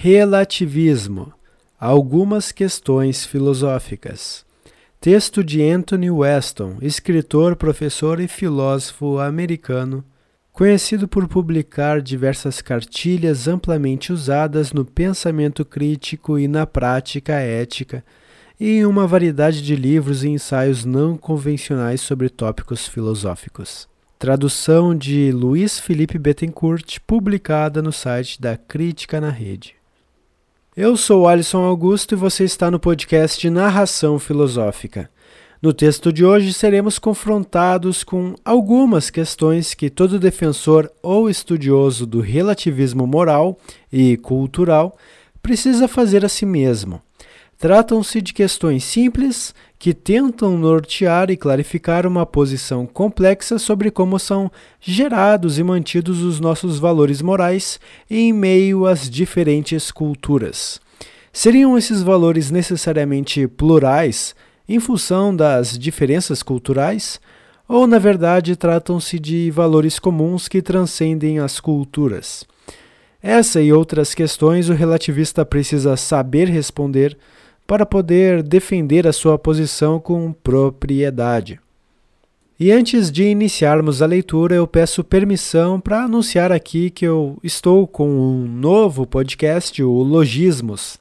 [0.00, 1.32] Relativismo.
[1.76, 4.46] Algumas questões filosóficas.
[5.00, 10.04] Texto de Anthony Weston, escritor, professor e filósofo americano,
[10.52, 18.04] conhecido por publicar diversas cartilhas amplamente usadas no pensamento crítico e na prática ética,
[18.60, 23.88] e em uma variedade de livros e ensaios não convencionais sobre tópicos filosóficos.
[24.16, 29.77] Tradução de Luiz Felipe Bettencourt, publicada no site da Crítica na Rede.
[30.80, 35.10] Eu sou Alisson Augusto e você está no podcast Narração Filosófica.
[35.60, 42.20] No texto de hoje seremos confrontados com algumas questões que todo defensor ou estudioso do
[42.20, 43.58] relativismo moral
[43.92, 44.96] e cultural
[45.42, 47.02] precisa fazer a si mesmo.
[47.58, 54.48] Tratam-se de questões simples que tentam nortear e clarificar uma posição complexa sobre como são
[54.80, 60.80] gerados e mantidos os nossos valores morais em meio às diferentes culturas.
[61.32, 64.36] Seriam esses valores necessariamente plurais
[64.68, 67.20] em função das diferenças culturais?
[67.68, 72.46] Ou, na verdade, tratam-se de valores comuns que transcendem as culturas?
[73.20, 77.18] Essa e outras questões o relativista precisa saber responder
[77.68, 81.60] para poder defender a sua posição com propriedade.
[82.58, 87.86] E antes de iniciarmos a leitura, eu peço permissão para anunciar aqui que eu estou
[87.86, 90.98] com um novo podcast, o Logismos.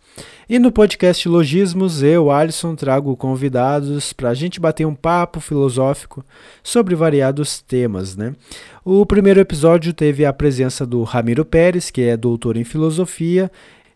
[0.49, 6.23] E no podcast Logismos, eu, Alisson, trago convidados para a gente bater um papo filosófico
[6.61, 8.15] sobre variados temas.
[8.15, 8.35] Né?
[8.83, 13.49] O primeiro episódio teve a presença do Ramiro Pérez, que é doutor em filosofia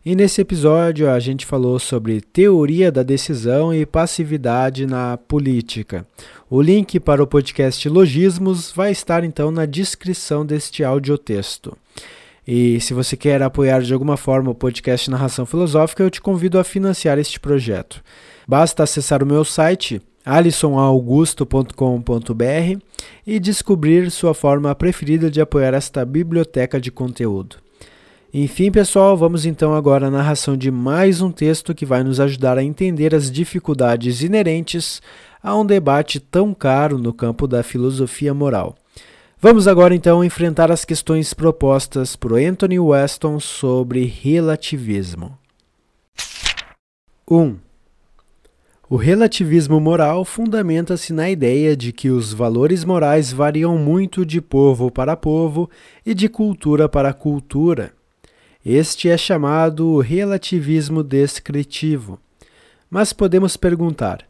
[0.06, 6.06] e nesse episódio a gente falou sobre teoria da decisão e passividade na política.
[6.50, 11.78] O link para o podcast Logismos vai estar então na descrição deste audiotexto.
[12.48, 16.58] E se você quer apoiar de alguma forma o podcast Narração Filosófica, eu te convido
[16.58, 18.04] a financiar este projeto.
[18.48, 22.80] Basta acessar o meu site alisonaugusto.com.br
[23.26, 27.58] e descobrir sua forma preferida de apoiar esta biblioteca de conteúdo.
[28.34, 32.58] Enfim, pessoal, vamos então agora à narração de mais um texto que vai nos ajudar
[32.58, 35.02] a entender as dificuldades inerentes
[35.44, 38.74] a um debate tão caro no campo da filosofia moral.
[39.38, 45.38] Vamos agora então enfrentar as questões propostas por Anthony Weston sobre relativismo.
[47.30, 47.38] 1.
[47.38, 47.58] Um,
[48.90, 54.90] o relativismo moral fundamenta-se na ideia de que os valores morais variam muito de povo
[54.90, 55.70] para povo
[56.06, 57.92] e de cultura para cultura.
[58.64, 62.20] Este é chamado relativismo descritivo.
[62.92, 64.24] Mas podemos perguntar: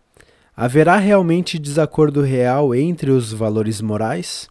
[0.55, 4.47] haverá realmente desacordo real entre os valores morais?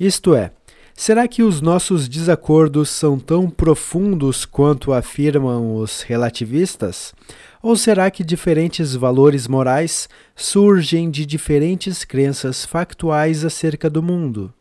[0.00, 0.52] Isto é,
[0.94, 7.12] será que os nossos desacordos são tão profundos quanto afirmam os relativistas?
[7.62, 14.54] Ou será que diferentes valores morais surgem de diferentes crenças factuais acerca do mundo?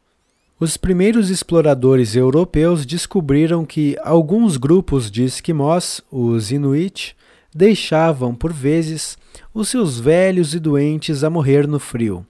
[0.59, 7.15] Os primeiros exploradores europeus descobriram que alguns grupos de esquimós, os Inuit,
[7.53, 9.19] deixavam, por vezes,
[9.53, 12.25] os seus velhos e doentes a morrer no frio.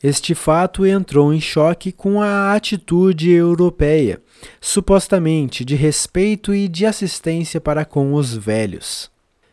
[0.00, 4.22] Este fato entrou em choque com a atitude europeia,
[4.60, 9.10] supostamente de respeito e de assistência para com os velhos.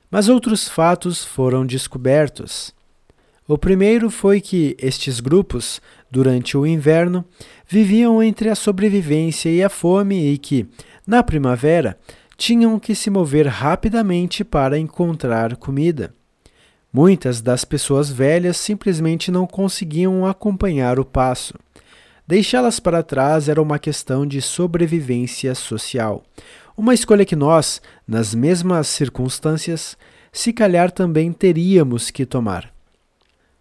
[0.09, 2.76] Mas outros fatos foram descobertos.
[3.47, 5.81] O primeiro foi que estes grupos,
[6.11, 7.23] durante o inverno,
[7.65, 10.67] viviam entre a sobrevivência e a fome e que,
[11.05, 11.97] na primavera,
[12.35, 16.13] tinham que se mover rapidamente para encontrar comida.
[16.91, 21.53] Muitas das pessoas velhas simplesmente não conseguiam acompanhar o passo.
[22.27, 26.21] Deixá-las para trás era uma questão de sobrevivência social.
[26.75, 29.97] Uma escolha que nós, nas mesmas circunstâncias,
[30.33, 32.76] se calhar também teríamos que tomar.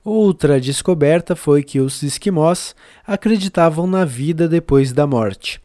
[0.09, 5.61] Outra descoberta foi que os esquimós acreditavam na vida depois da morte.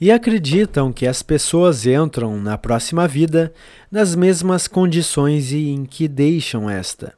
[0.00, 3.52] E acreditam que as pessoas entram na próxima vida
[3.90, 7.12] nas mesmas condições em que deixam esta.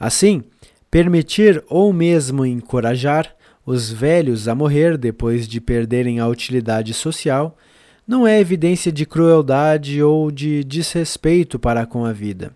[0.00, 0.42] Assim,
[0.90, 3.32] permitir ou mesmo encorajar
[3.64, 7.56] os velhos a morrer depois de perderem a utilidade social
[8.04, 12.50] não é evidência de crueldade ou de desrespeito para com a vida.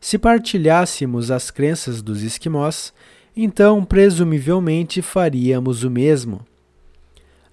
[0.00, 2.92] Se partilhássemos as crenças dos esquimós,
[3.36, 6.44] então presumivelmente faríamos o mesmo.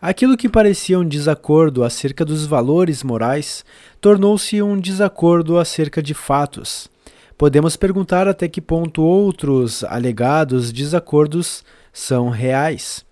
[0.01, 3.63] Aquilo que parecia um desacordo acerca dos valores morais
[4.01, 6.89] tornou-se um desacordo acerca de fatos.
[7.37, 13.05] Podemos perguntar até que ponto outros alegados desacordos são reais.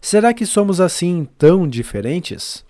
[0.00, 2.62] Será que somos assim tão diferentes?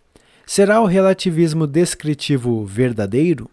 [0.46, 3.50] Será o relativismo descritivo verdadeiro?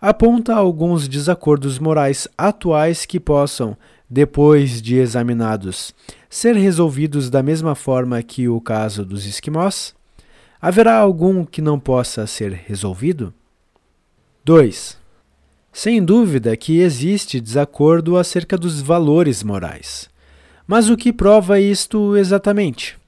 [0.00, 3.76] Aponta alguns desacordos morais atuais que possam,
[4.08, 5.94] depois de examinados,
[6.30, 9.94] ser resolvidos da mesma forma que o caso dos esquimós?
[10.60, 13.32] Haverá algum que não possa ser resolvido?
[14.44, 14.98] 2.
[15.72, 20.08] Sem dúvida que existe desacordo acerca dos valores morais.
[20.66, 22.98] Mas o que prova isto exatamente?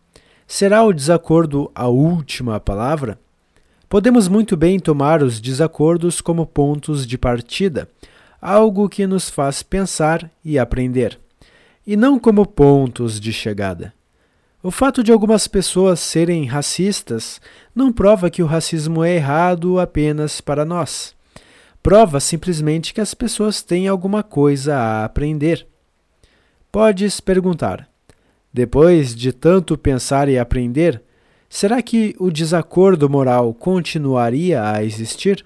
[0.47, 3.19] Será o desacordo a última palavra?
[3.91, 7.89] Podemos muito bem tomar os desacordos como pontos de partida,
[8.41, 11.19] algo que nos faz pensar e aprender,
[11.85, 13.93] e não como pontos de chegada.
[14.63, 17.41] O fato de algumas pessoas serem racistas
[17.75, 21.13] não prova que o racismo é errado apenas para nós.
[21.83, 25.67] Prova simplesmente que as pessoas têm alguma coisa a aprender.
[26.71, 27.89] Podes perguntar:
[28.53, 31.03] depois de tanto pensar e aprender,
[31.53, 35.45] Será que o desacordo moral continuaria a existir?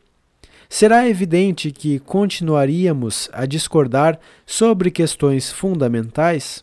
[0.68, 6.62] Será evidente que continuaríamos a discordar sobre questões fundamentais?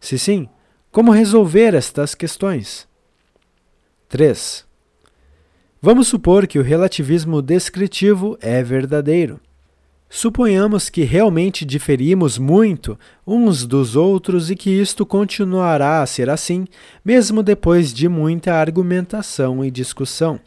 [0.00, 0.48] Se sim,
[0.90, 2.88] como resolver estas questões?
[4.08, 4.66] 3.
[5.82, 9.38] Vamos supor que o relativismo descritivo é verdadeiro.
[10.10, 16.66] Suponhamos que realmente diferimos muito uns dos outros e que isto continuará a ser assim,
[17.04, 20.40] mesmo depois de muita argumentação e discussão.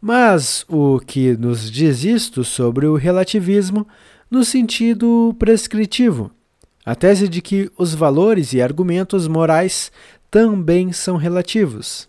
[0.00, 3.86] Mas o que nos diz isto sobre o relativismo
[4.30, 6.30] no sentido prescritivo?
[6.86, 9.90] A tese de que os valores e argumentos morais
[10.30, 12.08] também são relativos.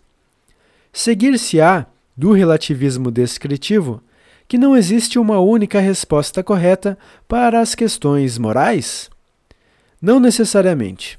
[0.92, 1.86] Seguir-se-á
[2.16, 4.02] do relativismo descritivo
[4.52, 9.08] que não existe uma única resposta correta para as questões morais?
[9.98, 11.18] Não necessariamente.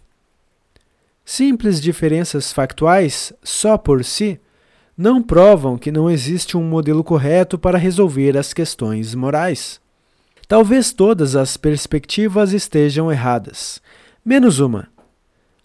[1.25, 4.39] Simples diferenças factuais, só por si,
[4.95, 9.81] não provam que não existe um modelo correto para resolver as questões morais.
[10.47, 13.81] Talvez todas as perspectivas estejam erradas,
[14.24, 14.89] menos uma.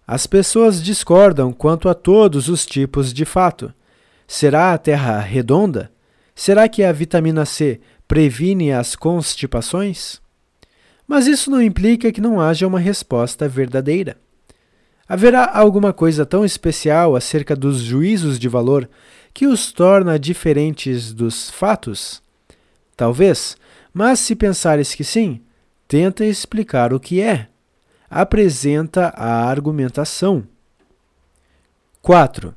[0.06, 3.70] As pessoas discordam quanto a todos os tipos de fato.
[4.26, 5.90] Será a Terra redonda?
[6.38, 10.20] Será que a vitamina C previne as constipações?
[11.05, 14.17] Mas isso não implica que não haja uma resposta verdadeira.
[15.08, 18.88] Haverá alguma coisa tão especial acerca dos juízos de valor
[19.35, 22.23] que os torna diferentes dos fatos?
[22.96, 23.56] Talvez,
[23.93, 25.40] mas se pensares que sim,
[25.88, 27.49] tenta explicar o que é.
[28.08, 30.46] Apresenta a argumentação.
[32.00, 32.55] 4.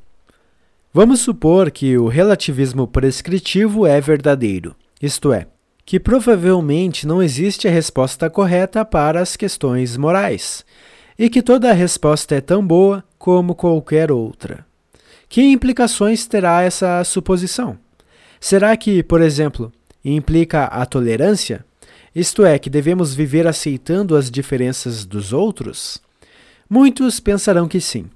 [0.93, 5.47] Vamos supor que o relativismo prescritivo é verdadeiro, isto é,
[5.85, 10.65] que provavelmente não existe a resposta correta para as questões morais,
[11.17, 14.65] e que toda resposta é tão boa como qualquer outra.
[15.29, 17.77] Que implicações terá essa suposição?
[18.37, 19.71] Será que, por exemplo,
[20.03, 21.63] implica a tolerância?
[22.13, 26.01] Isto é, que devemos viver aceitando as diferenças dos outros?
[26.69, 28.09] Muitos pensarão que sim.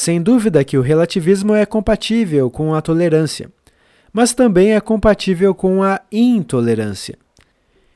[0.00, 3.50] Sem dúvida que o relativismo é compatível com a tolerância,
[4.12, 7.18] mas também é compatível com a intolerância.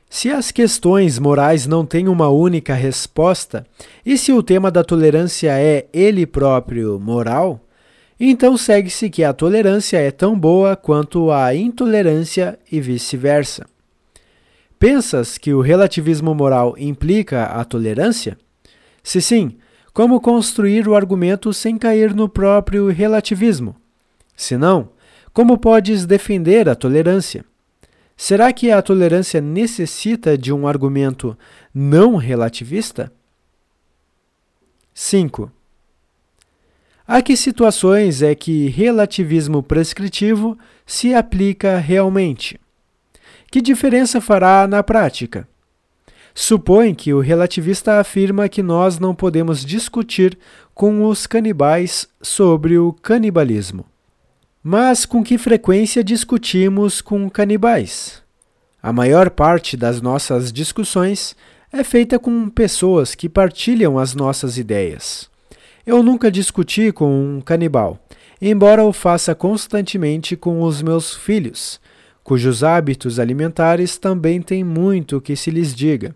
[0.09, 3.65] Se as questões morais não têm uma única resposta,
[4.05, 7.61] e se o tema da tolerância é ele próprio moral,
[8.19, 13.65] então segue-se que a tolerância é tão boa quanto a intolerância e vice-versa.
[14.77, 18.37] Pensas que o relativismo moral implica a tolerância?
[19.01, 19.55] Se sim,
[19.93, 23.75] como construir o argumento sem cair no próprio relativismo?
[24.35, 24.89] Se não,
[25.31, 27.45] como podes defender a tolerância?
[28.17, 31.37] Será que a tolerância necessita de um argumento
[31.73, 33.11] não relativista?
[34.93, 35.51] 5.
[37.05, 42.59] A que situações é que relativismo prescritivo se aplica realmente?
[43.51, 45.47] Que diferença fará na prática?
[46.33, 50.37] Supõe que o relativista afirma que nós não podemos discutir
[50.73, 53.85] com os canibais sobre o canibalismo.
[54.63, 58.23] Mas com que frequência discutimos com canibais?
[58.81, 61.35] A maior parte das nossas discussões
[61.71, 65.29] é feita com pessoas que partilham as nossas ideias.
[65.85, 67.99] Eu nunca discuti com um canibal,
[68.41, 71.79] embora o faça constantemente com os meus filhos,
[72.23, 76.15] cujos hábitos alimentares também têm muito que se lhes diga.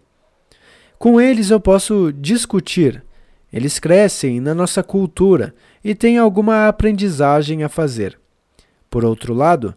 [0.98, 3.04] Com eles eu posso discutir.
[3.52, 8.18] Eles crescem na nossa cultura e têm alguma aprendizagem a fazer.
[8.90, 9.76] Por outro lado,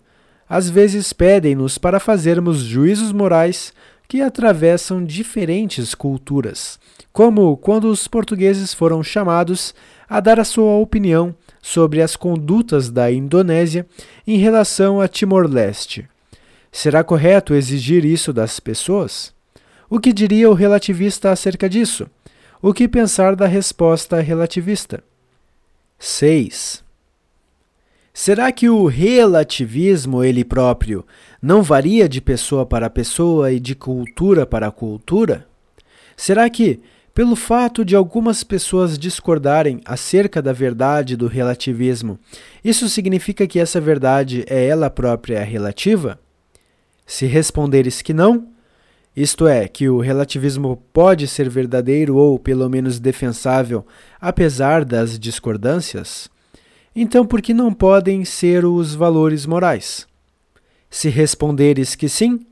[0.48, 3.72] às vezes pedem-nos para fazermos juízos morais
[4.08, 6.80] que atravessam diferentes culturas,
[7.12, 9.72] como quando os portugueses foram chamados
[10.08, 13.86] a dar a sua opinião sobre as condutas da Indonésia
[14.26, 16.08] em relação a Timor-Leste.
[16.72, 19.32] Será correto exigir isso das pessoas?
[19.92, 22.08] O que diria o relativista acerca disso?
[22.62, 25.02] O que pensar da resposta relativista?
[25.98, 26.84] 6.
[28.14, 31.04] Será que o relativismo ele próprio
[31.42, 35.48] não varia de pessoa para pessoa e de cultura para cultura?
[36.16, 36.78] Será que,
[37.12, 42.16] pelo fato de algumas pessoas discordarem acerca da verdade do relativismo,
[42.62, 46.20] isso significa que essa verdade é ela própria relativa?
[47.04, 48.46] Se responderes que não,
[49.16, 53.84] isto é, que o relativismo pode ser verdadeiro ou pelo menos defensável,
[54.20, 56.30] apesar das discordâncias,
[56.94, 60.06] então por que não podem ser os valores morais?
[60.88, 62.46] Se responderes que sim,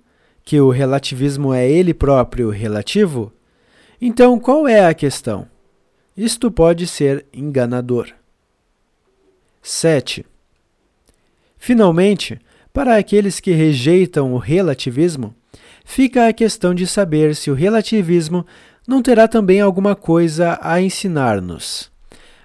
[0.44, 3.32] que o relativismo é ele próprio relativo,
[4.00, 5.46] então qual é a questão?
[6.16, 8.08] Isto pode ser enganador.
[9.62, 10.26] 7.
[11.56, 12.40] Finalmente,
[12.72, 15.34] para aqueles que rejeitam o relativismo,
[15.88, 18.44] fica a questão de saber se o relativismo
[18.86, 21.90] não terá também alguma coisa a ensinar-nos.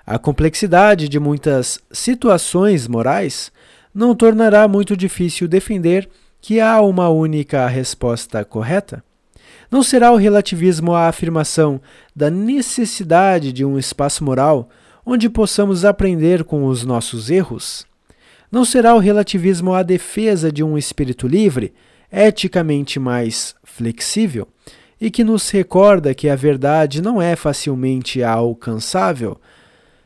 [0.08, 3.52] A complexidade de muitas situações morais
[3.94, 6.10] não tornará muito difícil defender
[6.40, 9.04] que há uma única resposta correta?
[9.70, 11.82] Não será o relativismo a afirmação
[12.16, 14.70] da necessidade de um espaço moral
[15.06, 17.86] onde possamos aprender com os nossos erros?
[18.50, 21.74] Não será o relativismo a defesa de um espírito livre,
[22.14, 24.48] eticamente mais flexível
[25.02, 29.38] e que nos recorda que a verdade não é facilmente alcançável,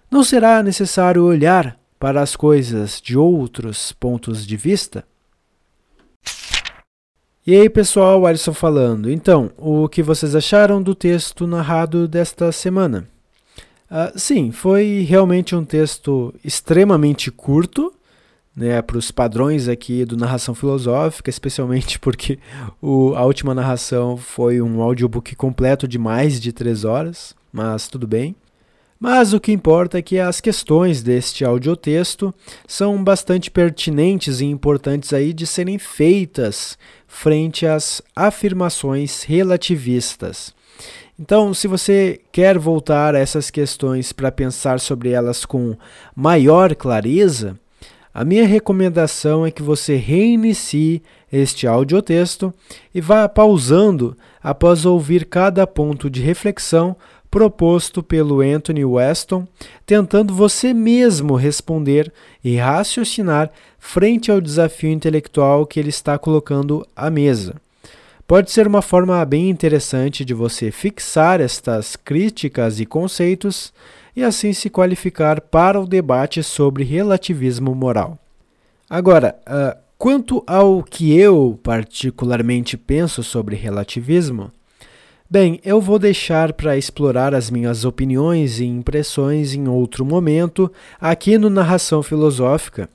[0.09, 5.03] não será necessário olhar para as coisas de outros pontos de vista?
[7.45, 9.09] E aí, pessoal, Alisson falando.
[9.09, 13.07] Então, o que vocês acharam do texto narrado desta semana?
[13.89, 17.93] Uh, sim, foi realmente um texto extremamente curto,
[18.57, 22.39] né, para os padrões aqui do narração filosófica, especialmente porque
[22.81, 28.07] o, a última narração foi um audiobook completo de mais de três horas, mas tudo
[28.07, 28.35] bem.
[28.99, 32.33] Mas o que importa é que as questões deste audiotexto
[32.67, 40.51] são bastante pertinentes e importantes aí de serem feitas frente às afirmações relativistas.
[41.19, 45.77] Então, se você quer voltar a essas questões para pensar sobre elas com
[46.15, 47.55] maior clareza,
[48.17, 52.51] a minha recomendação é que você reinicie este audiotexto
[52.91, 56.95] e vá pausando após ouvir cada ponto de reflexão
[57.29, 59.47] proposto pelo Anthony Weston,
[59.85, 62.11] tentando você mesmo responder
[62.43, 67.53] e raciocinar frente ao desafio intelectual que ele está colocando à mesa.
[68.27, 73.71] Pode ser uma forma bem interessante de você fixar estas críticas e conceitos
[74.17, 78.17] e assim se qualificar para o debate sobre relativismo moral.
[78.89, 84.51] Agora, uh, quanto ao que eu particularmente penso sobre relativismo,
[85.29, 91.37] bem, eu vou deixar para explorar as minhas opiniões e impressões em outro momento, aqui
[91.37, 92.89] no Narração Filosófica.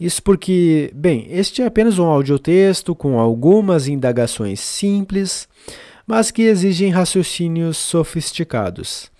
[0.00, 5.46] Isso porque, bem, este é apenas um audiotexto com algumas indagações simples,
[6.06, 9.11] mas que exigem raciocínios sofisticados.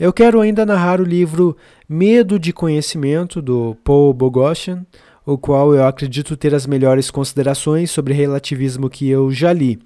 [0.00, 1.54] Eu quero ainda narrar o livro
[1.86, 4.86] Medo de Conhecimento, do Paul Boghossian,
[5.26, 9.78] o qual eu acredito ter as melhores considerações sobre relativismo que eu já li.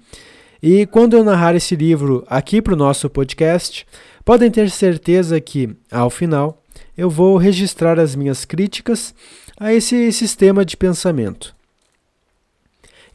[0.63, 3.85] E quando eu narrar esse livro aqui para o nosso podcast,
[4.23, 6.63] podem ter certeza que, ao final,
[6.97, 9.13] eu vou registrar as minhas críticas
[9.59, 11.53] a esse sistema de pensamento.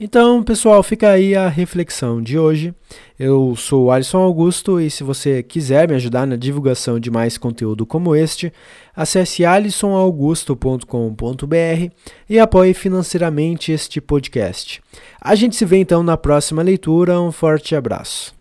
[0.03, 2.75] Então, pessoal, fica aí a reflexão de hoje.
[3.19, 7.37] Eu sou o Alisson Augusto e se você quiser me ajudar na divulgação de mais
[7.37, 8.51] conteúdo como este,
[8.97, 11.93] acesse alisonaugusto.com.br
[12.31, 14.83] e apoie financeiramente este podcast.
[15.21, 17.21] A gente se vê então na próxima leitura.
[17.21, 18.40] Um forte abraço.